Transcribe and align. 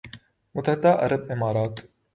متحدہ 0.55 0.91
عرب 1.03 1.21
امارات 1.33 1.75